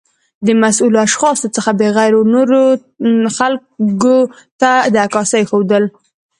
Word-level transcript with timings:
د 0.45 0.47
مسؤلو 0.63 0.97
اشخاصو 1.07 1.47
څخه 1.55 1.71
بغیر 1.81 2.13
و 2.15 2.29
نورو 2.33 2.61
خلګو 3.37 4.19
ته 4.61 4.71
د 4.93 4.95
عکاسۍ 5.05 5.43
ښودل 5.49 5.83